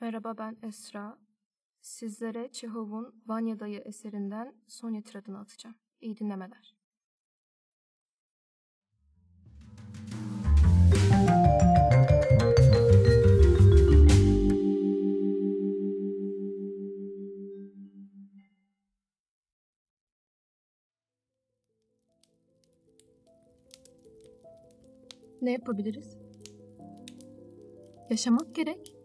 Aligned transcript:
Merhaba 0.00 0.38
ben 0.38 0.56
Esra. 0.62 1.18
Sizlere 1.80 2.52
Çehov'un 2.52 3.22
Vanya 3.26 3.60
Dayı 3.60 3.78
eserinden 3.78 4.54
Sonya 4.66 5.02
tiradını 5.02 5.40
atacağım. 5.40 5.76
İyi 6.00 6.16
dinlemeler. 6.18 6.76
Ne 25.42 25.52
yapabiliriz? 25.52 26.16
Yaşamak 28.10 28.54
gerek. 28.54 28.95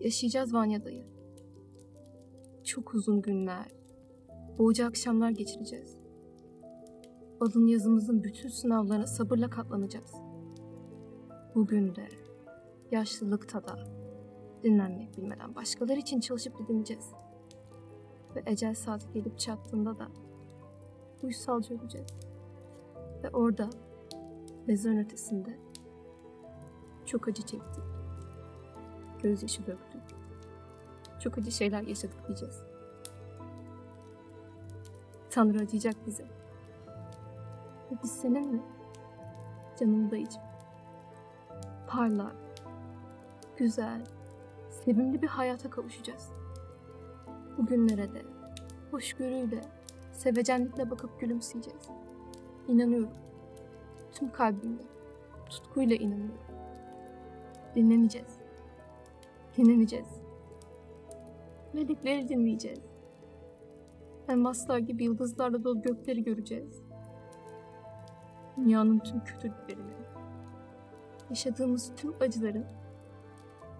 Yaşayacağız 0.00 0.54
Vanya'dayı. 0.54 1.04
Çok 2.64 2.94
uzun 2.94 3.22
günler, 3.22 3.66
boğucu 4.58 4.86
akşamlar 4.86 5.30
geçireceğiz. 5.30 5.96
Alın 7.40 7.66
yazımızın 7.66 8.24
bütün 8.24 8.48
sınavlarına 8.48 9.06
sabırla 9.06 9.50
katlanacağız. 9.50 10.14
Bugün 11.54 11.94
de, 11.94 12.08
yaşlılıkta 12.90 13.64
da, 13.64 13.78
dinlenmek 14.62 15.16
bilmeden 15.16 15.54
başkaları 15.54 15.98
için 15.98 16.20
çalışıp 16.20 16.58
didineceğiz. 16.58 17.12
Ve 18.36 18.42
ecel 18.46 18.74
saati 18.74 19.12
gelip 19.12 19.38
çattığında 19.38 19.98
da 19.98 20.08
uysalca 21.22 21.74
öleceğiz. 21.74 22.14
Ve 23.24 23.30
orada, 23.30 23.70
mezarın 24.66 24.98
ötesinde 24.98 25.58
çok 27.06 27.28
acı 27.28 27.42
çektik 27.42 27.95
gözyaşı 29.28 29.66
döktük. 29.66 30.02
Çok 31.20 31.38
acı 31.38 31.52
şeyler 31.52 31.82
yaşadık 31.82 32.26
diyeceğiz. 32.26 32.62
Tanrı 35.30 35.58
acıyacak 35.58 35.94
bize. 36.06 36.24
Ve 37.90 37.96
biz 38.02 38.10
seninle 38.10 38.62
canım 39.80 40.10
dayıcım. 40.10 40.42
Parlak, 41.86 42.36
güzel, 43.56 44.04
sevimli 44.70 45.22
bir 45.22 45.28
hayata 45.28 45.70
kavuşacağız. 45.70 46.30
Bugünlere 47.58 48.14
de 48.14 48.22
hoşgörüyle, 48.90 49.60
sevecenlikle 50.12 50.90
bakıp 50.90 51.20
gülümseyeceğiz. 51.20 51.88
İnanıyorum. 52.68 53.14
Tüm 54.12 54.32
kalbimle, 54.32 54.82
tutkuyla 55.50 55.96
inanıyorum. 55.96 56.38
Dinleneceğiz 57.74 58.35
dinleneceğiz. 59.56 60.20
Melekleri 61.72 62.28
dinleyeceğiz. 62.28 62.80
Elmaslar 64.28 64.78
gibi 64.78 65.04
yıldızlarla 65.04 65.64
dolu 65.64 65.82
gökleri 65.82 66.24
göreceğiz. 66.24 66.82
Dünyanın 68.56 68.98
tüm 68.98 69.24
kötülüklerini, 69.24 69.92
yaşadığımız 71.30 71.92
tüm 71.96 72.14
acıların, 72.20 72.64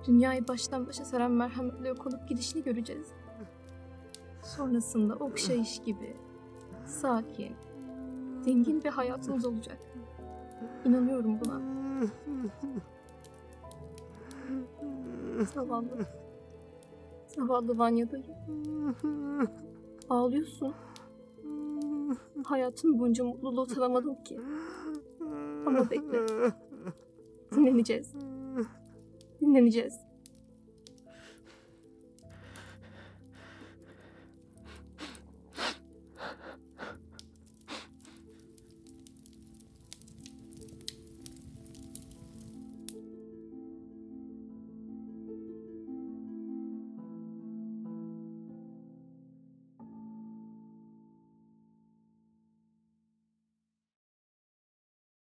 dünyayı 0.06 0.48
baştan 0.48 0.86
başa 0.86 1.04
saran 1.04 1.30
merhametle 1.30 1.88
yok 1.88 2.06
olup 2.06 2.28
gidişini 2.28 2.62
göreceğiz. 2.62 3.12
Sonrasında 4.42 5.14
okşayış 5.14 5.78
gibi, 5.82 6.16
sakin, 6.84 7.56
dingin 8.44 8.84
bir 8.84 8.90
hayatımız 8.90 9.46
olacak. 9.46 9.78
İnanıyorum 10.84 11.40
buna. 11.40 11.60
Zavallı. 15.44 16.06
Zavallı 17.26 17.78
Vanya 17.78 18.10
dayı. 18.10 18.24
Ağlıyorsun. 20.10 20.74
Hayatın 22.44 22.98
boyunca 22.98 23.24
mutluluğu 23.24 23.66
tadamadın 23.66 24.14
ki. 24.14 24.40
Ama 25.66 25.90
bekle. 25.90 26.26
Dinleneceğiz. 27.54 28.14
Dinleneceğiz. 29.40 30.05